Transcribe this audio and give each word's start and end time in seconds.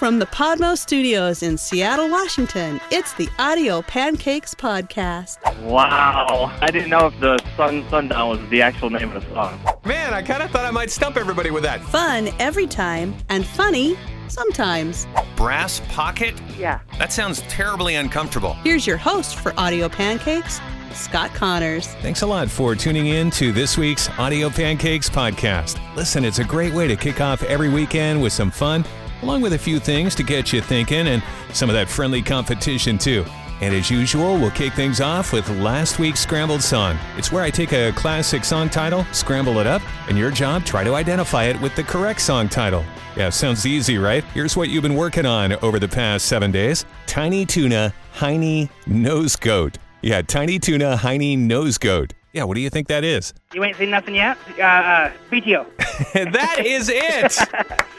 From 0.00 0.18
the 0.18 0.24
Podmo 0.24 0.78
Studios 0.78 1.42
in 1.42 1.58
Seattle, 1.58 2.08
Washington, 2.08 2.80
it's 2.90 3.12
the 3.12 3.28
Audio 3.38 3.82
Pancakes 3.82 4.54
Podcast. 4.54 5.36
Wow. 5.62 6.50
I 6.62 6.70
didn't 6.70 6.88
know 6.88 7.08
if 7.08 7.20
the 7.20 7.38
Sun 7.54 7.86
Sundown 7.90 8.30
was 8.30 8.48
the 8.48 8.62
actual 8.62 8.88
name 8.88 9.14
of 9.14 9.22
the 9.22 9.34
song. 9.34 9.60
Man, 9.84 10.14
I 10.14 10.22
kind 10.22 10.42
of 10.42 10.50
thought 10.50 10.64
I 10.64 10.70
might 10.70 10.90
stump 10.90 11.18
everybody 11.18 11.50
with 11.50 11.64
that. 11.64 11.82
Fun 11.82 12.30
every 12.38 12.66
time 12.66 13.14
and 13.28 13.44
funny 13.44 13.98
sometimes. 14.28 15.06
Brass 15.36 15.82
pocket? 15.90 16.32
Yeah. 16.58 16.80
That 16.98 17.12
sounds 17.12 17.42
terribly 17.42 17.96
uncomfortable. 17.96 18.54
Here's 18.64 18.86
your 18.86 18.96
host 18.96 19.36
for 19.36 19.52
Audio 19.60 19.90
Pancakes, 19.90 20.62
Scott 20.94 21.34
Connors. 21.34 21.88
Thanks 22.00 22.22
a 22.22 22.26
lot 22.26 22.48
for 22.48 22.74
tuning 22.74 23.08
in 23.08 23.30
to 23.32 23.52
this 23.52 23.76
week's 23.76 24.08
Audio 24.18 24.48
Pancakes 24.48 25.10
podcast. 25.10 25.78
Listen, 25.94 26.24
it's 26.24 26.38
a 26.38 26.44
great 26.44 26.72
way 26.72 26.88
to 26.88 26.96
kick 26.96 27.20
off 27.20 27.42
every 27.42 27.68
weekend 27.68 28.22
with 28.22 28.32
some 28.32 28.50
fun, 28.50 28.82
along 29.22 29.40
with 29.42 29.52
a 29.52 29.58
few 29.58 29.78
things 29.78 30.14
to 30.16 30.22
get 30.22 30.52
you 30.52 30.60
thinking 30.60 31.08
and 31.08 31.22
some 31.52 31.68
of 31.68 31.74
that 31.74 31.88
friendly 31.88 32.22
competition 32.22 32.98
too. 32.98 33.24
And 33.60 33.74
as 33.74 33.90
usual, 33.90 34.38
we'll 34.38 34.50
kick 34.52 34.72
things 34.72 35.02
off 35.02 35.34
with 35.34 35.48
last 35.60 35.98
week's 35.98 36.20
scrambled 36.20 36.62
song. 36.62 36.98
It's 37.18 37.30
where 37.30 37.42
I 37.42 37.50
take 37.50 37.72
a 37.72 37.92
classic 37.92 38.42
song 38.44 38.70
title, 38.70 39.04
scramble 39.12 39.58
it 39.58 39.66
up, 39.66 39.82
and 40.08 40.16
your 40.16 40.30
job, 40.30 40.64
try 40.64 40.82
to 40.82 40.94
identify 40.94 41.44
it 41.44 41.60
with 41.60 41.76
the 41.76 41.82
correct 41.82 42.22
song 42.22 42.48
title. 42.48 42.84
Yeah, 43.16 43.28
sounds 43.28 43.66
easy, 43.66 43.98
right? 43.98 44.24
Here's 44.32 44.56
what 44.56 44.70
you've 44.70 44.82
been 44.82 44.94
working 44.94 45.26
on 45.26 45.52
over 45.62 45.78
the 45.78 45.88
past 45.88 46.26
seven 46.26 46.50
days 46.50 46.86
Tiny 47.06 47.44
Tuna, 47.44 47.92
Heiny 48.12 48.70
Nose 48.86 49.36
Goat. 49.36 49.76
Yeah, 50.00 50.22
Tiny 50.22 50.58
Tuna, 50.58 50.96
Heiny 50.96 51.36
Nose 51.36 51.76
Goat. 51.76 52.14
Yeah, 52.32 52.44
what 52.44 52.54
do 52.54 52.60
you 52.60 52.70
think 52.70 52.86
that 52.88 53.02
is? 53.02 53.34
You 53.52 53.64
ain't 53.64 53.76
seen 53.76 53.90
nothing 53.90 54.14
yet? 54.14 54.38
Uh, 54.58 54.62
uh, 54.62 55.12
BTO. 55.30 55.66
that 56.32 56.64
is 56.64 56.88
it. 56.88 57.38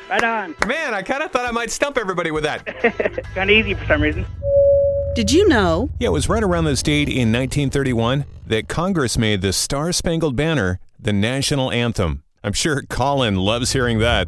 Right 0.10 0.24
on. 0.24 0.56
Man, 0.66 0.94
I 0.94 1.02
kind 1.02 1.22
of 1.22 1.32
thought 1.32 1.46
I 1.46 1.52
might 1.52 1.70
stump 1.70 1.98
everybody 1.98 2.32
with 2.32 2.44
that. 2.44 2.66
kind 3.36 3.50
of 3.50 3.56
easy 3.56 3.74
for 3.74 3.86
some 3.86 4.02
reason. 4.02 4.26
Did 5.16 5.32
you 5.32 5.48
know? 5.48 5.90
Yeah, 6.00 6.08
it 6.08 6.12
was 6.12 6.30
right 6.30 6.44
around 6.44 6.66
this 6.66 6.82
date 6.82 7.10
in 7.10 7.32
1931 7.32 8.26
that 8.48 8.70
Congress 8.70 9.18
made 9.18 9.42
the 9.42 9.52
Star 9.52 9.92
Spangled 9.92 10.36
Banner 10.36 10.80
the 10.98 11.12
national 11.12 11.72
anthem. 11.72 12.24
I'm 12.44 12.54
sure 12.54 12.84
Colin 12.84 13.36
loves 13.36 13.74
hearing 13.74 14.00
that. 14.00 14.28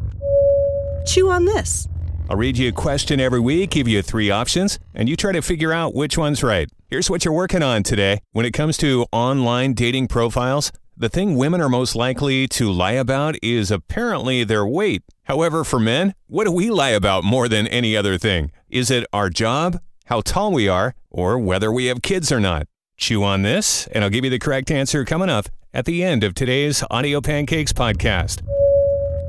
Chew 1.06 1.30
on 1.30 1.44
this. 1.44 1.88
I'll 2.28 2.36
read 2.36 2.58
you 2.58 2.68
a 2.68 2.72
question 2.72 3.20
every 3.20 3.40
week, 3.40 3.70
give 3.70 3.86
you 3.86 4.02
three 4.02 4.30
options, 4.30 4.78
and 4.94 5.08
you 5.08 5.16
try 5.16 5.32
to 5.32 5.42
figure 5.42 5.72
out 5.72 5.94
which 5.94 6.16
one's 6.16 6.42
right. 6.42 6.68
Here's 6.94 7.10
what 7.10 7.24
you're 7.24 7.34
working 7.34 7.60
on 7.60 7.82
today. 7.82 8.20
When 8.30 8.46
it 8.46 8.52
comes 8.52 8.76
to 8.76 9.04
online 9.10 9.74
dating 9.74 10.06
profiles, 10.06 10.70
the 10.96 11.08
thing 11.08 11.34
women 11.34 11.60
are 11.60 11.68
most 11.68 11.96
likely 11.96 12.46
to 12.46 12.70
lie 12.70 12.92
about 12.92 13.34
is 13.42 13.72
apparently 13.72 14.44
their 14.44 14.64
weight. 14.64 15.02
However, 15.24 15.64
for 15.64 15.80
men, 15.80 16.14
what 16.28 16.44
do 16.44 16.52
we 16.52 16.70
lie 16.70 16.90
about 16.90 17.24
more 17.24 17.48
than 17.48 17.66
any 17.66 17.96
other 17.96 18.16
thing? 18.16 18.52
Is 18.70 18.92
it 18.92 19.08
our 19.12 19.28
job, 19.28 19.80
how 20.04 20.20
tall 20.20 20.52
we 20.52 20.68
are, 20.68 20.94
or 21.10 21.36
whether 21.36 21.72
we 21.72 21.86
have 21.86 22.00
kids 22.00 22.30
or 22.30 22.38
not? 22.38 22.68
Chew 22.96 23.24
on 23.24 23.42
this, 23.42 23.88
and 23.88 24.04
I'll 24.04 24.10
give 24.10 24.22
you 24.22 24.30
the 24.30 24.38
correct 24.38 24.70
answer 24.70 25.04
coming 25.04 25.28
up 25.28 25.46
at 25.72 25.86
the 25.86 26.04
end 26.04 26.22
of 26.22 26.32
today's 26.32 26.84
Audio 26.92 27.20
Pancakes 27.20 27.72
podcast. 27.72 28.40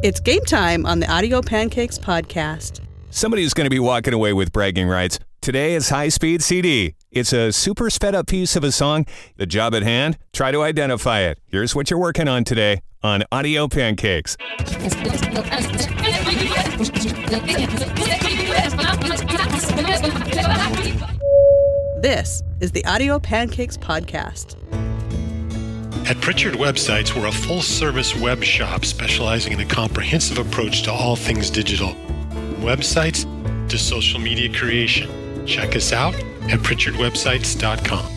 It's 0.03 0.19
game 0.19 0.45
time 0.45 0.86
on 0.86 0.99
the 0.99 1.11
Audio 1.11 1.41
Pancakes 1.41 1.97
Podcast. 1.97 2.81
Somebody's 3.09 3.55
going 3.55 3.66
to 3.66 3.71
be 3.71 3.80
walking 3.80 4.13
away 4.13 4.33
with 4.33 4.52
bragging 4.52 4.88
rights. 4.88 5.17
Today 5.41 5.75
it's 5.75 5.89
High 5.89 6.09
Speed 6.09 6.43
CD. 6.43 6.95
It's 7.16 7.31
a 7.31 7.53
super 7.53 7.89
sped 7.89 8.13
up 8.13 8.27
piece 8.27 8.58
of 8.58 8.66
a 8.66 8.73
song. 8.73 9.05
The 9.38 9.45
job 9.45 9.73
at 9.73 9.83
hand, 9.83 10.17
try 10.33 10.52
to 10.52 10.61
identify 10.63 11.21
it. 11.21 11.39
Here's 11.47 11.73
what 11.73 11.89
you're 11.89 11.97
working 11.97 12.27
on 12.27 12.44
today 12.44 12.81
on 13.02 13.23
Audio 13.31 13.69
Pancakes. 13.69 14.35
This 22.02 22.43
is 22.59 22.73
the 22.73 22.83
Audio 22.86 23.17
Pancakes 23.17 23.77
Podcast. 23.77 24.58
At 26.09 26.20
Pritchard 26.20 26.55
Websites, 26.55 27.15
we're 27.15 27.27
a 27.27 27.31
full 27.31 27.61
service 27.61 28.14
web 28.14 28.43
shop 28.43 28.83
specializing 28.83 29.54
in 29.54 29.61
a 29.61 29.65
comprehensive 29.65 30.37
approach 30.37 30.83
to 30.83 30.92
all 30.92 31.15
things 31.15 31.49
digital. 31.49 31.92
From 31.92 32.55
websites 32.58 33.23
to 33.70 33.77
social 33.77 34.20
media 34.20 34.54
creation. 34.54 35.48
Check 35.48 35.77
us 35.77 35.93
out 35.93 36.14
at 36.50 36.60
PritchardWebsites.com. 36.60 38.11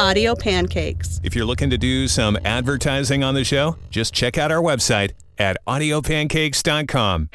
Audio 0.00 0.34
Pancakes. 0.34 1.20
If 1.22 1.36
you're 1.36 1.44
looking 1.44 1.70
to 1.70 1.78
do 1.78 2.08
some 2.08 2.36
advertising 2.44 3.22
on 3.22 3.34
the 3.34 3.44
show, 3.44 3.76
just 3.90 4.12
check 4.12 4.38
out 4.38 4.50
our 4.50 4.60
website 4.60 5.12
at 5.38 5.56
audiopancakes.com. 5.66 7.30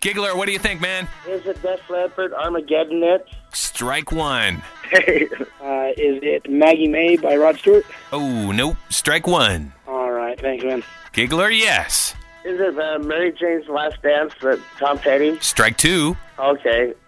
Giggler, 0.00 0.34
what 0.34 0.46
do 0.46 0.52
you 0.52 0.58
think, 0.58 0.80
man? 0.80 1.06
Is 1.28 1.44
it 1.44 1.60
Def 1.60 1.80
Leppard 1.90 2.32
Armageddon 2.32 3.02
it? 3.02 3.28
Strike 3.52 4.12
one. 4.12 4.62
Hey, 4.90 5.26
uh, 5.62 5.90
is 5.96 6.20
it 6.22 6.50
Maggie 6.50 6.88
May 6.88 7.16
by 7.16 7.36
Rod 7.36 7.58
Stewart? 7.58 7.84
Oh, 8.12 8.50
nope. 8.50 8.76
Strike 8.88 9.26
one. 9.26 9.72
All 9.86 10.10
right, 10.10 10.40
thanks, 10.40 10.64
man. 10.64 10.82
Giggler, 11.12 11.50
yes. 11.50 12.14
Is 12.44 12.58
it 12.58 12.78
uh, 12.78 12.98
Mary 13.00 13.32
Jane's 13.32 13.68
Last 13.68 14.00
Dance 14.02 14.32
with 14.42 14.60
Tom 14.78 14.98
Petty? 14.98 15.38
Strike 15.40 15.76
two. 15.76 16.16
Okay. 16.38 16.94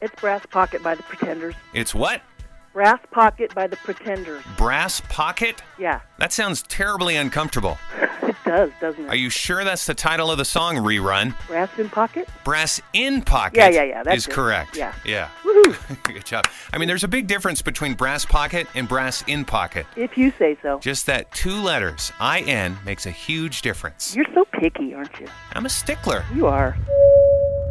It's 0.00 0.14
Brass 0.20 0.46
Pocket 0.46 0.84
by 0.84 0.94
the 0.94 1.02
Pretenders. 1.02 1.56
It's 1.72 1.92
what? 1.96 2.22
Brass 2.72 3.00
Pocket 3.10 3.52
by 3.56 3.66
the 3.66 3.74
Pretenders. 3.78 4.40
Brass 4.56 5.00
pocket? 5.08 5.64
Yeah, 5.80 5.98
That 6.18 6.32
sounds 6.32 6.62
terribly 6.62 7.16
uncomfortable. 7.16 7.76
it 8.54 8.70
does, 8.70 8.70
doesn't 8.80 9.04
it? 9.04 9.08
Are 9.08 9.16
you 9.16 9.30
sure 9.30 9.64
that's 9.64 9.86
the 9.86 9.94
title 9.94 10.30
of 10.30 10.38
the 10.38 10.44
song 10.44 10.76
rerun? 10.76 11.34
Brass 11.46 11.68
in 11.78 11.88
Pocket? 11.90 12.28
Brass 12.44 12.80
in 12.92 13.22
pocket 13.22 13.58
Yeah, 13.58 13.68
yeah, 13.70 13.82
yeah, 13.84 14.02
that's 14.02 14.18
is 14.18 14.26
it. 14.28 14.32
correct. 14.32 14.76
Yeah. 14.76 14.92
Yeah. 15.04 15.28
Woohoo! 15.42 16.02
Good 16.12 16.24
job. 16.24 16.46
I 16.72 16.78
mean, 16.78 16.88
there's 16.88 17.04
a 17.04 17.08
big 17.08 17.26
difference 17.26 17.62
between 17.62 17.94
brass 17.94 18.24
pocket 18.24 18.66
and 18.74 18.88
brass 18.88 19.22
in 19.26 19.44
pocket. 19.44 19.86
If 19.96 20.16
you 20.18 20.32
say 20.38 20.56
so. 20.62 20.78
Just 20.80 21.06
that 21.06 21.30
two 21.32 21.54
letters, 21.54 22.12
IN, 22.20 22.76
makes 22.84 23.06
a 23.06 23.10
huge 23.10 23.62
difference. 23.62 24.14
You're 24.14 24.26
so 24.34 24.44
picky, 24.60 24.94
aren't 24.94 25.18
you? 25.20 25.26
I'm 25.54 25.66
a 25.66 25.70
stickler. 25.70 26.24
You 26.34 26.46
are. 26.46 26.76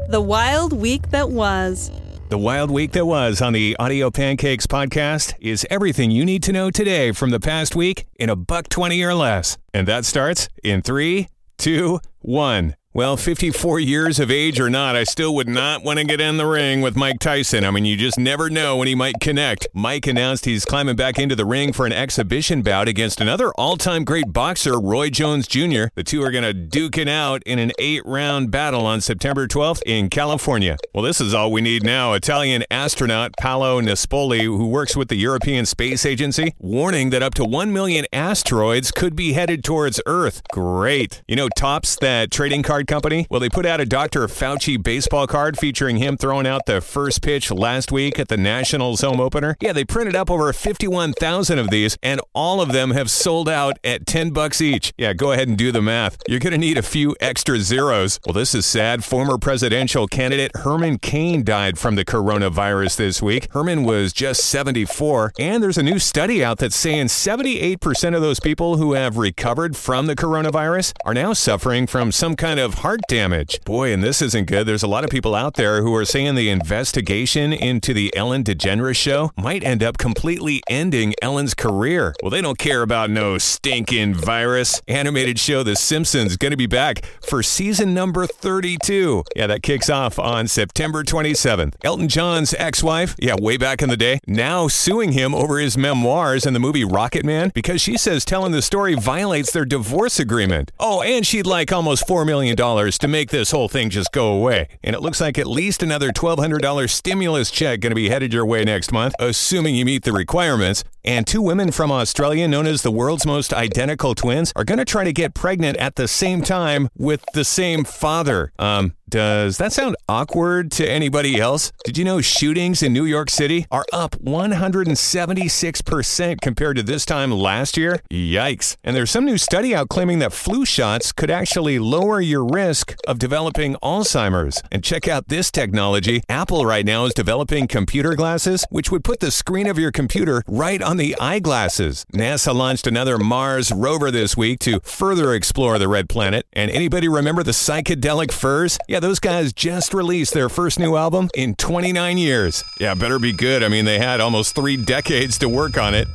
The 0.10 0.22
Wild 0.22 0.74
Week 0.74 1.10
That 1.12 1.30
Was. 1.30 1.90
The 2.34 2.40
wild 2.40 2.72
week 2.72 2.94
that 2.94 3.06
was 3.06 3.44
on 3.44 3.54
the 3.54 3.76
Audio 3.78 4.10
Pancakes 4.10 4.66
podcast 4.66 5.36
is 5.40 5.68
everything 5.70 6.10
you 6.10 6.26
need 6.26 6.42
to 6.42 6.52
know 6.52 6.72
today 6.72 7.12
from 7.12 7.30
the 7.30 7.40
past 7.40 7.76
week 7.76 8.08
in 8.16 8.28
a 8.28 8.36
buck 8.36 8.70
20 8.70 9.04
or 9.04 9.14
less. 9.14 9.60
And 9.72 9.88
that 9.88 10.04
starts 10.04 10.50
in 10.64 10.82
three, 10.82 11.28
two, 11.60 12.00
one. 12.22 12.76
Well, 12.96 13.18
54 13.18 13.80
years 13.80 14.20
of 14.20 14.30
age 14.30 14.60
or 14.60 14.70
not, 14.70 14.96
I 14.96 15.04
still 15.04 15.34
would 15.34 15.50
not 15.50 15.84
want 15.84 15.98
to 15.98 16.06
get 16.06 16.22
in 16.22 16.38
the 16.38 16.46
ring 16.46 16.82
with 16.82 16.96
Mike 16.96 17.18
Tyson. 17.20 17.66
I 17.66 17.72
mean, 17.72 17.86
you 17.86 17.98
just 17.98 18.20
never 18.20 18.52
know 18.52 18.78
when 18.78 18.88
he 18.88 18.94
might 18.94 19.20
connect. 19.20 19.66
Mike 19.74 20.06
announced 20.06 20.46
he's 20.46 20.64
climbing 20.64 20.96
back 20.96 21.18
into 21.18 21.36
the 21.36 21.44
ring 21.44 21.74
for 21.74 21.88
an 21.88 21.92
exhibition 21.92 22.62
bout 22.62 22.88
against 22.88 23.20
another 23.20 23.52
all 23.54 23.78
time 23.78 24.04
great 24.04 24.32
boxer, 24.32 24.80
Roy 24.80 25.10
Jones 25.10 25.48
Jr. 25.48 25.86
The 25.96 26.04
two 26.06 26.22
are 26.22 26.30
going 26.30 26.44
to 26.44 26.54
duke 26.54 26.96
it 27.00 27.08
out 27.08 27.42
in 27.48 27.58
an 27.58 27.72
eight 27.80 28.06
round 28.06 28.52
battle 28.52 28.86
on 28.86 29.02
September 29.02 29.48
12th 29.48 29.82
in 29.88 30.08
California. 30.12 30.78
Well, 30.94 31.04
this 31.04 31.20
is 31.20 31.34
all 31.34 31.52
we 31.52 31.62
need 31.62 31.82
now. 31.82 32.14
Italian 32.14 32.64
astronaut 32.70 33.32
Paolo 33.40 33.82
Nespoli, 33.82 34.44
who 34.44 34.68
works 34.68 34.96
with 34.96 35.08
the 35.08 35.16
European 35.16 35.66
Space 35.66 36.06
Agency, 36.06 36.54
warning 36.60 37.10
that 37.10 37.24
up 37.24 37.34
to 37.34 37.44
1 37.44 37.74
million 37.74 38.06
asteroids 38.14 38.92
could 38.92 39.16
be 39.16 39.34
headed 39.34 39.64
towards 39.64 40.00
Earth. 40.06 40.44
Great. 40.52 41.24
You 41.28 41.36
know, 41.36 41.50
Topps, 41.58 41.96
that 41.96 42.30
trading 42.30 42.62
card 42.62 42.83
company? 42.88 43.28
Well, 43.30 43.40
they 43.40 43.50
put 43.50 43.66
out 43.66 43.80
a 43.80 43.86
Dr. 43.86 44.28
Fauci 44.28 44.82
baseball 44.82 45.28
card 45.28 45.58
featuring 45.58 45.98
him 45.98 46.18
throwing 46.18 46.48
out 46.48 46.66
the 46.66 46.82
first 46.82 47.22
pitch 47.22 47.52
last 47.52 47.92
week 47.92 48.20
at 48.20 48.28
the 48.28 48.38
Nationals 48.38 49.02
home 49.02 49.20
opener. 49.20 49.56
Yeah, 49.62 49.74
they 49.74 49.86
printed 49.86 50.16
up 50.16 50.30
over 50.30 50.52
51,000 50.52 51.60
of 51.60 51.70
these, 51.70 51.98
and 52.02 52.22
all 52.34 52.62
of 52.62 52.72
them 52.72 52.92
have 52.92 53.10
sold 53.10 53.48
out 53.50 53.78
at 53.84 54.06
10 54.06 54.32
bucks 54.32 54.62
each. 54.62 54.94
Yeah, 54.98 55.14
go 55.14 55.32
ahead 55.32 55.48
and 55.48 55.58
do 55.58 55.72
the 55.72 55.82
math. 55.82 56.18
You're 56.28 56.40
going 56.40 56.52
to 56.52 56.58
need 56.58 56.78
a 56.78 56.84
few 56.84 57.16
extra 57.20 57.60
zeros. 57.60 58.20
Well, 58.26 58.34
this 58.34 58.56
is 58.56 58.66
sad. 58.66 59.04
Former 59.04 59.38
presidential 59.38 60.08
candidate 60.08 60.52
Herman 60.56 61.00
Cain 61.00 61.44
died 61.44 61.78
from 61.78 61.96
the 61.96 62.06
coronavirus 62.06 62.98
this 62.98 63.22
week. 63.22 63.48
Herman 63.52 63.84
was 63.84 64.14
just 64.14 64.46
74, 64.46 65.34
and 65.40 65.62
there's 65.62 65.78
a 65.78 65.84
new 65.84 66.00
study 66.00 66.44
out 66.44 66.58
that's 66.60 66.76
saying 66.76 67.08
78% 67.08 68.16
of 68.16 68.22
those 68.22 68.40
people 68.40 68.78
who 68.78 68.94
have 68.94 69.18
recovered 69.18 69.76
from 69.76 70.08
the 70.08 70.16
coronavirus 70.16 70.94
are 71.06 71.14
now 71.14 71.34
suffering 71.34 71.88
from 71.88 72.12
some 72.12 72.36
kind 72.36 72.60
of 72.60 72.73
of 72.74 72.80
heart 72.80 73.02
damage. 73.08 73.62
Boy, 73.64 73.94
and 73.94 74.04
this 74.04 74.22
isn't 74.22 74.48
good. 74.48 74.66
There's 74.66 74.84
a 74.84 74.88
lot 74.88 75.04
of 75.04 75.10
people 75.10 75.36
out 75.36 75.54
there 75.56 75.82
who 75.82 75.94
are 75.96 76.06
saying 76.06 76.36
the 76.36 76.50
investigation 76.50 77.54
into 77.54 77.94
the 77.94 78.16
Ellen 78.16 78.44
DeGeneres 78.44 78.96
show 78.96 79.32
might 79.38 79.64
end 79.64 79.84
up 79.84 79.98
completely 79.98 80.62
ending 80.70 81.14
Ellen's 81.22 81.54
career. 81.54 82.14
Well, 82.22 82.32
they 82.32 82.42
don't 82.42 82.58
care 82.58 82.82
about 82.82 83.10
no 83.10 83.38
stinking 83.38 84.16
virus. 84.16 84.82
Animated 84.88 85.40
show 85.40 85.64
The 85.64 85.76
Simpsons 85.76 86.38
going 86.38 86.52
to 86.52 86.58
be 86.58 86.68
back 86.68 87.06
for 87.22 87.44
season 87.44 87.94
number 87.94 88.26
32. 88.26 89.24
Yeah, 89.36 89.48
that 89.48 89.64
kicks 89.64 89.90
off 89.90 90.18
on 90.20 90.48
September 90.48 91.04
27th. 91.04 91.76
Elton 91.84 92.08
John's 92.08 92.54
ex-wife, 92.56 93.16
yeah, 93.20 93.36
way 93.40 93.58
back 93.58 93.82
in 93.82 93.90
the 93.90 93.98
day, 93.98 94.20
now 94.28 94.68
suing 94.68 95.12
him 95.12 95.36
over 95.36 95.60
his 95.60 95.78
memoirs 95.78 96.46
and 96.46 96.56
the 96.56 96.60
movie 96.60 96.84
Rocket 96.84 97.24
Man 97.26 97.52
because 97.54 97.82
she 97.82 97.98
says 97.98 98.26
telling 98.26 98.52
the 98.52 98.62
story 98.62 98.96
violates 98.96 99.52
their 99.52 99.66
divorce 99.66 100.20
agreement. 100.20 100.72
Oh, 100.80 101.02
and 101.02 101.26
she'd 101.26 101.46
like 101.46 101.72
almost 101.72 102.08
$4 102.08 102.26
million 102.26 102.56
to 102.64 103.08
make 103.08 103.30
this 103.30 103.52
whole 103.52 103.68
thing 103.68 103.90
just 103.90 104.12
go 104.12 104.34
away. 104.34 104.68
And 104.84 104.96
it 104.96 105.02
looks 105.02 105.20
like 105.20 105.38
at 105.38 105.48
least 105.48 105.84
another 105.84 106.12
$1,200 106.12 106.90
stimulus 106.90 107.52
check 107.52 107.82
going 107.82 107.92
to 107.92 107.96
be 107.96 108.10
headed 108.10 108.34
your 108.34 108.46
way 108.46 108.64
next 108.64 108.92
month, 108.92 109.14
assuming 109.20 109.76
you 109.76 109.86
meet 109.86 110.04
the 110.04 110.14
requirements. 110.14 110.84
And 111.06 111.28
two 111.28 111.42
women 111.42 111.72
from 111.72 111.92
Australia, 111.92 112.48
known 112.48 112.66
as 112.66 112.82
the 112.82 112.92
world's 112.92 113.26
most 113.26 113.54
identical 113.54 114.16
twins, 114.16 114.54
are 114.56 114.64
going 114.64 114.78
to 114.78 114.86
try 114.86 115.04
to 115.04 115.14
get 115.14 115.34
pregnant 115.34 115.78
at 115.78 115.96
the 115.96 116.08
same 116.08 116.42
time 116.42 116.90
with 116.98 117.24
the 117.34 117.44
same 117.44 117.84
father. 117.84 118.52
Um, 118.58 118.94
does 119.14 119.60
that 119.60 119.72
sound 119.72 119.96
awkward 120.10 120.72
to 120.72 120.90
anybody 120.90 121.40
else? 121.40 121.72
Did 121.84 122.00
you 122.00 122.06
know 122.06 122.20
shootings 122.20 122.82
in 122.82 122.94
New 122.94 123.06
York 123.06 123.30
City 123.30 123.68
are 123.70 123.86
up 123.94 124.16
176% 124.24 126.42
compared 126.42 126.78
to 126.78 126.84
this 126.84 127.06
time 127.06 127.32
last 127.32 127.78
year? 127.78 128.00
Yikes. 128.10 128.76
And 128.84 128.96
there's 128.96 129.12
some 129.12 129.26
new 129.26 129.38
study 129.38 129.76
out 129.76 129.90
claiming 129.90 130.18
that 130.18 130.34
flu 130.34 130.66
shots 130.66 131.12
could 131.12 131.30
actually 131.30 131.78
lower 131.78 132.22
your 132.22 132.44
risk 132.44 132.96
of 133.08 133.20
developing 133.20 133.76
Alzheimer's. 133.84 134.64
And 134.72 134.84
check 134.84 135.08
out 135.08 135.28
this 135.28 135.52
technology. 135.52 136.24
Apple 136.28 136.66
right 136.66 136.84
now 136.84 137.06
is 137.06 137.14
developing 137.14 137.68
computer 137.68 138.16
glasses, 138.16 138.66
which 138.72 138.90
would 138.90 139.04
put 139.04 139.20
the 139.20 139.30
screen 139.30 139.68
of 139.68 139.78
your 139.78 139.92
computer 139.92 140.42
right 140.48 140.82
on 140.82 140.93
the 140.98 141.16
eyeglasses. 141.20 142.06
NASA 142.14 142.54
launched 142.54 142.88
another 142.88 143.18
Mars 143.18 143.72
rover 143.72 144.12
this 144.12 144.38
week 144.38 144.60
to 144.60 144.80
further 144.82 145.34
explore 145.34 145.80
the 145.80 145.88
red 145.88 146.10
planet. 146.10 146.46
And 146.54 146.70
anybody 146.72 147.08
remember 147.08 147.44
the 147.44 147.52
psychedelic 147.52 148.32
furs? 148.32 148.78
Yeah, 148.88 149.00
those 149.00 149.20
guys 149.20 149.54
just 149.54 149.94
released 149.94 150.34
their 150.34 150.50
first 150.50 150.80
new 150.80 150.96
album 150.96 151.30
in 151.36 151.56
29 151.56 152.18
years. 152.18 152.64
Yeah, 152.80 152.94
better 152.94 153.20
be 153.20 153.32
good. 153.32 153.64
I 153.64 153.68
mean, 153.68 153.86
they 153.86 154.00
had 154.00 154.22
almost 154.22 154.56
three 154.56 154.78
decades 154.78 155.38
to 155.40 155.50
work 155.50 155.78
on 155.78 155.94
it. 155.94 156.08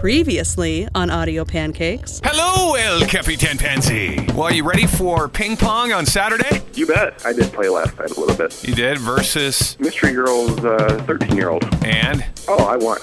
Previously 0.00 0.86
on 0.94 1.08
Audio 1.10 1.44
Pancakes. 1.44 2.20
Hello, 2.22 2.74
El 2.74 3.06
Capitan 3.06 3.56
Pansy. 3.56 4.26
Well, 4.34 4.42
are 4.44 4.52
you 4.52 4.62
ready 4.62 4.86
for 4.86 5.26
ping 5.26 5.56
pong 5.56 5.90
on 5.92 6.04
Saturday? 6.04 6.60
You 6.74 6.86
bet. 6.86 7.22
I 7.24 7.32
did 7.32 7.50
play 7.52 7.70
last 7.70 7.98
night 7.98 8.10
a 8.10 8.20
little 8.20 8.36
bit. 8.36 8.62
You 8.68 8.74
did 8.74 8.98
versus 8.98 9.74
Mystery 9.80 10.12
Girl's 10.12 10.62
uh, 10.62 11.02
13 11.06 11.34
year 11.34 11.48
old. 11.48 11.64
and 11.84 12.22
Oh, 12.48 12.64
I 12.66 12.76
won. 12.76 12.98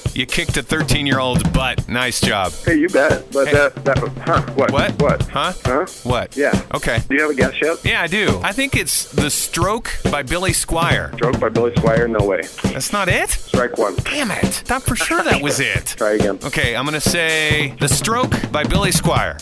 you 0.14 0.26
kicked 0.26 0.56
a 0.58 0.62
13 0.62 1.06
year 1.06 1.18
old's 1.18 1.42
butt. 1.44 1.88
Nice 1.88 2.20
job. 2.20 2.52
hey, 2.64 2.76
you 2.76 2.88
bet. 2.88 3.30
But 3.32 3.48
Hey. 3.48 3.54
that, 3.54 3.84
that, 3.86 3.98
huh? 3.98 4.42
What? 4.54 4.70
What? 4.70 5.02
What? 5.02 5.22
Huh? 5.28 5.52
Huh? 5.64 5.86
What? 6.04 6.36
Yeah. 6.36 6.52
Okay. 6.74 7.00
Do 7.08 7.14
you 7.14 7.22
have 7.22 7.30
a 7.30 7.34
guess 7.34 7.54
yet? 7.60 7.78
Yeah, 7.84 8.02
I 8.02 8.06
do. 8.06 8.38
I 8.44 8.52
think 8.52 8.76
it's 8.76 9.10
The 9.10 9.30
Stroke 9.30 9.90
by 10.10 10.22
Billy 10.22 10.52
Squier. 10.52 11.12
Stroke 11.14 11.40
by 11.40 11.48
Billy 11.48 11.72
Squier? 11.72 12.08
No 12.08 12.24
way. 12.26 12.42
That's 12.64 12.92
not 12.92 13.08
it? 13.08 13.30
Strike 13.30 13.78
one. 13.78 13.94
Damn 14.04 14.30
it. 14.30 14.44
Thought 14.46 14.82
for 14.82 14.94
sure 14.94 15.24
that 15.24 15.40
was 15.42 15.58
it. 15.58 15.96
Try 16.02 16.14
again. 16.14 16.40
Okay, 16.42 16.74
I'm 16.74 16.84
gonna 16.84 17.00
say 17.00 17.76
The 17.78 17.86
Stroke 17.86 18.34
by 18.50 18.64
Billy 18.64 18.90
Squier. 18.90 19.38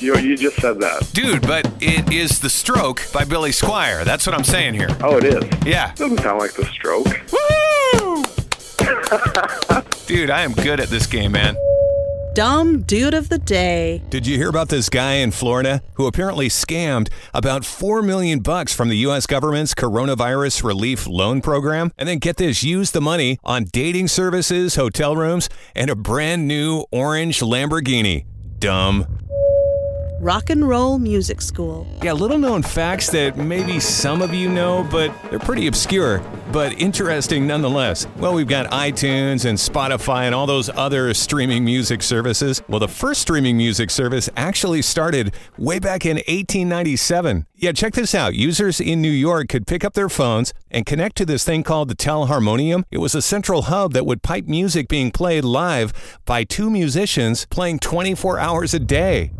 You, 0.00 0.16
you 0.16 0.36
just 0.36 0.56
said 0.56 0.80
that. 0.80 1.10
Dude, 1.12 1.42
but 1.42 1.70
it 1.80 2.10
is 2.10 2.40
The 2.40 2.48
Stroke 2.48 3.02
by 3.12 3.24
Billy 3.24 3.50
Squier. 3.50 4.02
That's 4.02 4.26
what 4.26 4.34
I'm 4.34 4.44
saying 4.44 4.74
here. 4.74 4.88
Oh, 5.02 5.18
it 5.18 5.24
is. 5.24 5.44
Yeah. 5.66 5.92
Doesn't 5.94 6.20
sound 6.20 6.38
like 6.38 6.54
the 6.54 6.64
stroke. 6.64 7.06
Woo! 7.32 8.24
Dude, 10.06 10.30
I 10.30 10.40
am 10.40 10.54
good 10.54 10.80
at 10.80 10.88
this 10.88 11.06
game, 11.06 11.32
man. 11.32 11.54
Dumb 12.38 12.82
Dude 12.82 13.14
of 13.14 13.30
the 13.30 13.38
Day. 13.38 14.00
Did 14.10 14.24
you 14.24 14.36
hear 14.36 14.48
about 14.48 14.68
this 14.68 14.88
guy 14.88 15.14
in 15.14 15.32
Florida 15.32 15.82
who 15.94 16.06
apparently 16.06 16.48
scammed 16.48 17.08
about 17.34 17.64
4 17.64 18.00
million 18.00 18.38
bucks 18.38 18.72
from 18.72 18.88
the 18.88 18.96
US 18.98 19.26
government's 19.26 19.74
coronavirus 19.74 20.62
relief 20.62 21.08
loan 21.08 21.40
program 21.40 21.90
and 21.98 22.08
then 22.08 22.18
get 22.18 22.36
this 22.36 22.62
used 22.62 22.92
the 22.92 23.00
money 23.00 23.40
on 23.42 23.64
dating 23.64 24.06
services, 24.06 24.76
hotel 24.76 25.16
rooms, 25.16 25.48
and 25.74 25.90
a 25.90 25.96
brand 25.96 26.46
new 26.46 26.84
orange 26.92 27.40
Lamborghini. 27.40 28.24
Dumb. 28.60 29.17
Rock 30.20 30.50
and 30.50 30.68
Roll 30.68 30.98
Music 30.98 31.40
School. 31.40 31.86
Yeah, 32.02 32.12
little 32.12 32.38
known 32.38 32.64
facts 32.64 33.08
that 33.10 33.36
maybe 33.36 33.78
some 33.78 34.20
of 34.20 34.34
you 34.34 34.48
know, 34.48 34.86
but 34.90 35.14
they're 35.30 35.38
pretty 35.38 35.68
obscure, 35.68 36.18
but 36.50 36.72
interesting 36.72 37.46
nonetheless. 37.46 38.08
Well, 38.16 38.34
we've 38.34 38.48
got 38.48 38.68
iTunes 38.72 39.44
and 39.44 39.56
Spotify 39.56 40.22
and 40.24 40.34
all 40.34 40.46
those 40.46 40.70
other 40.70 41.14
streaming 41.14 41.64
music 41.64 42.02
services. 42.02 42.60
Well, 42.66 42.80
the 42.80 42.88
first 42.88 43.20
streaming 43.20 43.56
music 43.56 43.90
service 43.90 44.28
actually 44.36 44.82
started 44.82 45.34
way 45.56 45.78
back 45.78 46.04
in 46.04 46.16
1897. 46.16 47.46
Yeah, 47.54 47.70
check 47.70 47.92
this 47.94 48.12
out. 48.12 48.34
Users 48.34 48.80
in 48.80 49.00
New 49.00 49.08
York 49.12 49.48
could 49.48 49.68
pick 49.68 49.84
up 49.84 49.94
their 49.94 50.08
phones 50.08 50.52
and 50.68 50.84
connect 50.84 51.16
to 51.18 51.26
this 51.26 51.44
thing 51.44 51.62
called 51.62 51.88
the 51.88 51.96
Telharmonium. 51.96 52.82
It 52.90 52.98
was 52.98 53.14
a 53.14 53.22
central 53.22 53.62
hub 53.62 53.92
that 53.92 54.04
would 54.04 54.24
pipe 54.24 54.46
music 54.46 54.88
being 54.88 55.12
played 55.12 55.44
live 55.44 55.92
by 56.24 56.42
two 56.42 56.70
musicians 56.70 57.46
playing 57.46 57.78
24 57.78 58.40
hours 58.40 58.74
a 58.74 58.80
day. 58.80 59.30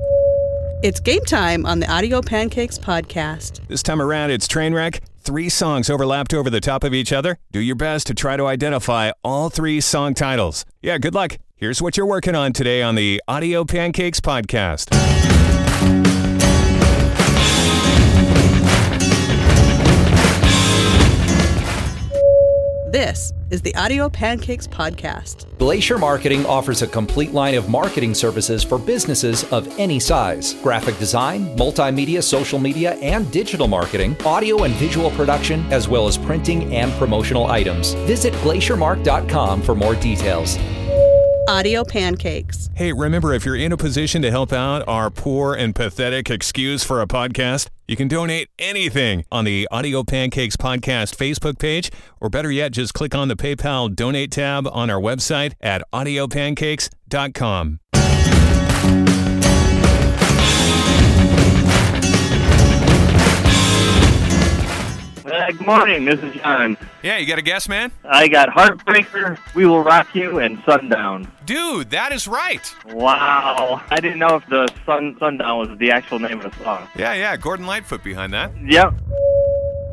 It's 0.80 1.00
game 1.00 1.24
time 1.24 1.66
on 1.66 1.80
the 1.80 1.90
Audio 1.90 2.22
Pancakes 2.22 2.78
podcast. 2.78 3.66
This 3.66 3.82
time 3.82 4.00
around, 4.00 4.30
it's 4.30 4.46
Trainwreck. 4.46 5.00
Three 5.18 5.48
songs 5.48 5.90
overlapped 5.90 6.32
over 6.32 6.50
the 6.50 6.60
top 6.60 6.84
of 6.84 6.94
each 6.94 7.12
other. 7.12 7.36
Do 7.50 7.58
your 7.58 7.74
best 7.74 8.06
to 8.06 8.14
try 8.14 8.36
to 8.36 8.46
identify 8.46 9.10
all 9.24 9.50
three 9.50 9.80
song 9.80 10.14
titles. 10.14 10.64
Yeah, 10.80 10.98
good 10.98 11.14
luck. 11.14 11.38
Here's 11.56 11.82
what 11.82 11.96
you're 11.96 12.06
working 12.06 12.36
on 12.36 12.52
today 12.52 12.80
on 12.80 12.94
the 12.94 13.20
Audio 13.26 13.64
Pancakes 13.64 14.20
podcast. 14.20 14.94
This 22.90 23.34
is 23.50 23.60
the 23.60 23.74
Audio 23.74 24.08
Pancakes 24.08 24.66
podcast. 24.66 25.44
Glacier 25.58 25.98
Marketing 25.98 26.46
offers 26.46 26.80
a 26.80 26.86
complete 26.86 27.34
line 27.34 27.54
of 27.54 27.68
marketing 27.68 28.14
services 28.14 28.64
for 28.64 28.78
businesses 28.78 29.44
of 29.52 29.78
any 29.78 30.00
size 30.00 30.54
graphic 30.62 30.98
design, 30.98 31.54
multimedia, 31.58 32.22
social 32.22 32.58
media, 32.58 32.94
and 33.02 33.30
digital 33.30 33.68
marketing, 33.68 34.16
audio 34.24 34.62
and 34.62 34.72
visual 34.76 35.10
production, 35.10 35.70
as 35.70 35.86
well 35.86 36.08
as 36.08 36.16
printing 36.16 36.74
and 36.74 36.90
promotional 36.92 37.48
items. 37.48 37.92
Visit 38.06 38.32
glaciermark.com 38.36 39.60
for 39.60 39.74
more 39.74 39.94
details. 39.96 40.56
Audio 41.48 41.82
Pancakes. 41.82 42.68
Hey, 42.74 42.92
remember 42.92 43.32
if 43.32 43.46
you're 43.46 43.56
in 43.56 43.72
a 43.72 43.76
position 43.78 44.20
to 44.20 44.30
help 44.30 44.52
out 44.52 44.86
our 44.86 45.08
poor 45.08 45.54
and 45.54 45.74
pathetic 45.74 46.28
excuse 46.28 46.84
for 46.84 47.00
a 47.00 47.06
podcast, 47.06 47.68
you 47.86 47.96
can 47.96 48.06
donate 48.06 48.50
anything 48.58 49.24
on 49.32 49.46
the 49.46 49.66
Audio 49.70 50.04
Pancakes 50.04 50.56
Podcast 50.56 51.16
Facebook 51.16 51.58
page, 51.58 51.90
or 52.20 52.28
better 52.28 52.50
yet, 52.50 52.72
just 52.72 52.92
click 52.92 53.14
on 53.14 53.28
the 53.28 53.34
PayPal 53.34 53.96
donate 53.96 54.30
tab 54.30 54.68
on 54.70 54.90
our 54.90 55.00
website 55.00 55.54
at 55.62 55.82
audiopancakes.com. 55.90 57.80
Uh, 65.28 65.50
good 65.50 65.66
morning. 65.66 66.06
This 66.06 66.20
is 66.20 66.34
John. 66.36 66.76
Yeah, 67.02 67.18
you 67.18 67.26
got 67.26 67.38
a 67.38 67.42
guess, 67.42 67.68
man? 67.68 67.92
I 68.04 68.28
got 68.28 68.48
Heartbreaker, 68.48 69.38
We 69.54 69.66
Will 69.66 69.82
Rock 69.82 70.14
You, 70.14 70.38
and 70.38 70.62
Sundown. 70.64 71.30
Dude, 71.44 71.90
that 71.90 72.12
is 72.12 72.26
right. 72.26 72.74
Wow. 72.86 73.82
I 73.90 74.00
didn't 74.00 74.20
know 74.20 74.36
if 74.36 74.46
the 74.46 74.72
Sun 74.86 75.16
Sundown 75.18 75.58
was 75.68 75.78
the 75.78 75.90
actual 75.90 76.18
name 76.18 76.40
of 76.40 76.50
the 76.50 76.64
song. 76.64 76.88
Yeah, 76.96 77.12
yeah, 77.12 77.36
Gordon 77.36 77.66
Lightfoot 77.66 78.02
behind 78.02 78.32
that. 78.32 78.52
Yep. 78.64 78.94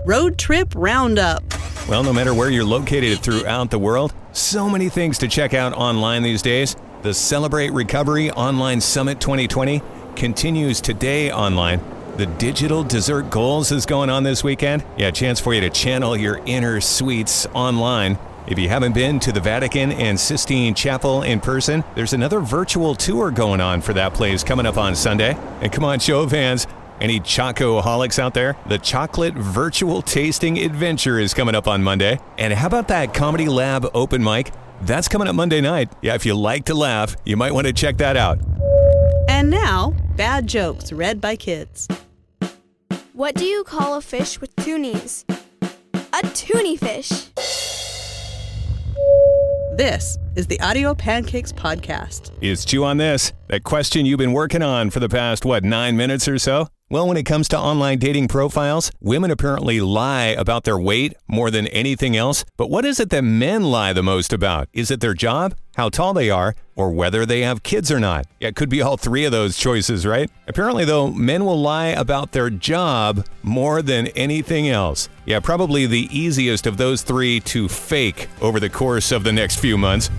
Road 0.06 0.38
Trip 0.38 0.72
Roundup. 0.74 1.44
Well, 1.90 2.04
no 2.04 2.14
matter 2.14 2.34
where 2.34 2.50
you're 2.50 2.64
located 2.64 3.20
throughout 3.20 3.72
the 3.72 3.80
world, 3.80 4.14
so 4.32 4.70
many 4.70 4.88
things 4.88 5.18
to 5.18 5.28
check 5.28 5.54
out 5.54 5.74
online 5.74 6.24
these 6.24 6.42
days. 6.42 6.78
The 7.02 7.14
Celebrate 7.14 7.74
Recovery 7.74 8.32
Online 8.32 8.80
Summit 8.80 9.20
2020 9.20 9.82
continues 10.16 10.80
today 10.80 11.30
online. 11.30 11.82
The 12.18 12.28
Digital 12.28 12.82
Dessert 12.82 13.30
Goals 13.30 13.74
is 13.74 13.86
going 13.86 14.10
on 14.10 14.24
this 14.24 14.42
weekend. 14.42 14.86
Yeah, 14.98 15.12
chance 15.12 15.42
for 15.42 15.54
you 15.54 15.60
to 15.60 15.70
channel 15.70 16.16
your 16.16 16.40
inner 16.46 16.80
sweets 16.80 17.46
online. 17.48 18.18
If 18.48 18.58
you 18.58 18.70
haven't 18.70 18.94
been 18.94 19.20
to 19.20 19.34
the 19.34 19.42
Vatican 19.42 19.92
and 19.92 20.18
Sistine 20.18 20.74
Chapel 20.76 21.24
in 21.24 21.42
person, 21.42 21.84
there's 21.94 22.14
another 22.14 22.40
virtual 22.40 22.96
tour 22.96 23.32
going 23.32 23.60
on 23.60 23.82
for 23.82 23.92
that 23.96 24.14
place 24.14 24.46
coming 24.46 24.66
up 24.66 24.78
on 24.78 24.96
Sunday. 24.96 25.36
And 25.60 25.74
come 25.74 25.84
on, 25.84 26.00
show 26.00 26.22
of 26.22 26.32
hands. 26.32 26.68
Any 27.02 27.20
chocoholics 27.20 28.18
out 28.18 28.34
there? 28.34 28.56
The 28.68 28.78
Chocolate 28.78 29.34
Virtual 29.34 30.02
Tasting 30.02 30.58
Adventure 30.60 31.20
is 31.20 31.34
coming 31.34 31.54
up 31.54 31.68
on 31.68 31.84
Monday. 31.84 32.22
And 32.38 32.54
how 32.54 32.68
about 32.68 32.88
that 32.88 33.14
Comedy 33.14 33.50
Lab 33.50 33.90
open 33.94 34.24
mic? 34.24 34.54
That's 34.80 35.10
coming 35.10 35.28
up 35.28 35.36
Monday 35.36 35.60
night. 35.60 35.92
Yeah, 36.02 36.16
if 36.16 36.26
you 36.26 36.34
like 36.34 36.64
to 36.66 36.76
laugh, 36.76 37.18
you 37.26 37.36
might 37.36 37.52
want 37.52 37.68
to 37.68 37.74
check 37.74 37.98
that 37.98 38.16
out. 38.16 38.40
And 39.28 39.50
now, 39.50 39.94
bad 40.16 40.48
jokes 40.48 40.92
read 40.92 41.20
by 41.20 41.36
kids. 41.36 41.88
What 43.14 43.36
do 43.36 43.46
you 43.46 43.64
call 43.64 43.96
a 43.96 44.02
fish 44.02 44.40
with 44.40 44.56
two 44.58 44.78
knees? 44.78 45.26
A 45.32 46.28
toonie 46.34 46.78
fish. 46.78 47.30
This 49.78 50.18
is 50.36 50.48
the 50.48 50.60
Audio 50.62 50.96
Pancakes 50.96 51.52
Podcast. 51.52 52.32
Is 52.42 52.64
Chew 52.64 52.86
on 52.86 52.98
This 52.98 53.34
that 53.48 53.64
question 53.64 54.06
you've 54.06 54.18
been 54.18 54.34
working 54.34 54.62
on 54.62 54.90
for 54.90 55.00
the 55.00 55.10
past, 55.10 55.44
what, 55.44 55.64
nine 55.64 55.98
minutes 55.98 56.28
or 56.28 56.40
so? 56.40 56.68
Well, 56.88 57.08
when 57.08 57.18
it 57.18 57.24
comes 57.24 57.48
to 57.48 57.58
online 57.58 57.98
dating 57.98 58.28
profiles, 58.28 58.92
women 59.02 59.32
apparently 59.32 59.82
lie 59.82 60.26
about 60.26 60.66
their 60.66 60.78
weight 60.78 61.16
more 61.28 61.50
than 61.50 61.66
anything 61.68 62.16
else. 62.16 62.46
But 62.58 62.70
what 62.70 62.86
is 62.86 63.00
it 63.00 63.10
that 63.10 63.24
men 63.24 63.64
lie 63.64 63.92
the 63.92 64.04
most 64.04 64.32
about? 64.32 64.70
Is 64.72 64.92
it 64.92 65.00
their 65.00 65.16
job, 65.16 65.56
how 65.78 65.90
tall 65.90 66.14
they 66.14 66.30
are, 66.30 66.54
or 66.76 66.92
whether 66.92 67.26
they 67.26 67.42
have 67.42 67.64
kids 67.64 67.90
or 67.90 68.00
not? 68.00 68.28
Yeah, 68.40 68.50
it 68.50 68.56
could 68.56 68.70
be 68.70 68.84
all 68.84 68.98
three 68.98 69.26
of 69.26 69.32
those 69.32 69.58
choices, 69.58 70.06
right? 70.06 70.30
Apparently, 70.48 70.86
though, 70.86 71.08
men 71.08 71.44
will 71.44 71.60
lie 71.60 71.88
about 71.88 72.34
their 72.34 72.52
job 72.52 73.26
more 73.42 73.82
than 73.82 74.06
anything 74.10 74.70
else. 74.70 75.10
Yeah, 75.26 75.40
probably 75.40 75.88
the 75.88 76.08
easiest 76.16 76.68
of 76.68 76.78
those 76.78 77.02
three 77.02 77.40
to 77.40 77.68
fake 77.68 78.28
over 78.42 78.60
the 78.60 78.70
course 78.70 79.12
of 79.12 79.24
the 79.24 79.34
next 79.34 79.60
few 79.60 79.76
months. 79.76 80.12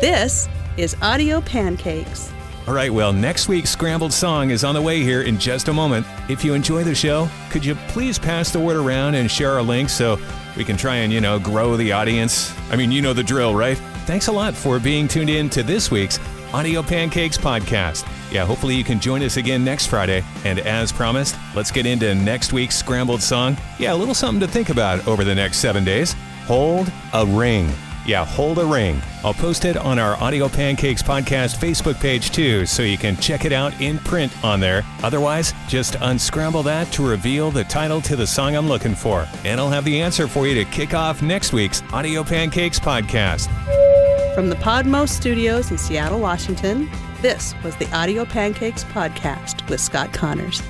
This 0.00 0.48
is 0.76 0.96
Audio 1.00 1.40
Pancakes. 1.42 2.33
All 2.66 2.72
right, 2.72 2.90
well, 2.90 3.12
next 3.12 3.46
week's 3.46 3.68
Scrambled 3.68 4.12
Song 4.12 4.48
is 4.48 4.64
on 4.64 4.74
the 4.74 4.80
way 4.80 5.02
here 5.02 5.20
in 5.20 5.38
just 5.38 5.68
a 5.68 5.72
moment. 5.72 6.06
If 6.30 6.42
you 6.42 6.54
enjoy 6.54 6.82
the 6.82 6.94
show, 6.94 7.28
could 7.50 7.62
you 7.62 7.74
please 7.88 8.18
pass 8.18 8.50
the 8.50 8.58
word 8.58 8.76
around 8.76 9.16
and 9.16 9.30
share 9.30 9.50
our 9.50 9.60
link 9.60 9.90
so 9.90 10.18
we 10.56 10.64
can 10.64 10.78
try 10.78 10.96
and, 10.96 11.12
you 11.12 11.20
know, 11.20 11.38
grow 11.38 11.76
the 11.76 11.92
audience? 11.92 12.54
I 12.70 12.76
mean, 12.76 12.90
you 12.90 13.02
know 13.02 13.12
the 13.12 13.22
drill, 13.22 13.54
right? 13.54 13.76
Thanks 14.06 14.28
a 14.28 14.32
lot 14.32 14.54
for 14.54 14.80
being 14.80 15.08
tuned 15.08 15.28
in 15.28 15.50
to 15.50 15.62
this 15.62 15.90
week's 15.90 16.18
Audio 16.54 16.82
Pancakes 16.82 17.36
podcast. 17.36 18.08
Yeah, 18.32 18.46
hopefully 18.46 18.76
you 18.76 18.84
can 18.84 18.98
join 18.98 19.22
us 19.22 19.36
again 19.36 19.62
next 19.62 19.88
Friday. 19.88 20.24
And 20.46 20.58
as 20.60 20.90
promised, 20.90 21.36
let's 21.54 21.70
get 21.70 21.84
into 21.84 22.14
next 22.14 22.54
week's 22.54 22.76
Scrambled 22.76 23.20
Song. 23.20 23.58
Yeah, 23.78 23.92
a 23.92 23.96
little 23.96 24.14
something 24.14 24.40
to 24.40 24.50
think 24.50 24.70
about 24.70 25.06
over 25.06 25.22
the 25.22 25.34
next 25.34 25.58
seven 25.58 25.84
days. 25.84 26.14
Hold 26.46 26.90
a 27.12 27.26
ring. 27.26 27.70
Yeah, 28.06 28.24
hold 28.24 28.58
a 28.58 28.64
ring. 28.64 29.00
I'll 29.22 29.34
post 29.34 29.64
it 29.64 29.76
on 29.76 29.98
our 29.98 30.16
Audio 30.22 30.48
Pancakes 30.48 31.02
podcast 31.02 31.56
Facebook 31.56 31.98
page 32.00 32.30
too, 32.30 32.66
so 32.66 32.82
you 32.82 32.98
can 32.98 33.16
check 33.16 33.44
it 33.44 33.52
out 33.52 33.78
in 33.80 33.98
print 33.98 34.32
on 34.44 34.60
there. 34.60 34.84
Otherwise, 35.02 35.54
just 35.68 35.96
unscramble 36.00 36.62
that 36.64 36.90
to 36.92 37.06
reveal 37.06 37.50
the 37.50 37.64
title 37.64 38.02
to 38.02 38.16
the 38.16 38.26
song 38.26 38.56
I'm 38.56 38.68
looking 38.68 38.94
for. 38.94 39.26
And 39.44 39.58
I'll 39.58 39.70
have 39.70 39.84
the 39.84 40.00
answer 40.00 40.28
for 40.28 40.46
you 40.46 40.54
to 40.54 40.70
kick 40.70 40.92
off 40.92 41.22
next 41.22 41.52
week's 41.52 41.82
Audio 41.92 42.22
Pancakes 42.22 42.78
podcast. 42.78 43.48
From 44.34 44.50
the 44.50 44.56
Podmo 44.56 45.08
Studios 45.08 45.70
in 45.70 45.78
Seattle, 45.78 46.20
Washington, 46.20 46.90
this 47.22 47.54
was 47.62 47.74
the 47.76 47.90
Audio 47.96 48.24
Pancakes 48.24 48.84
Podcast 48.84 49.66
with 49.70 49.80
Scott 49.80 50.12
Connors. 50.12 50.60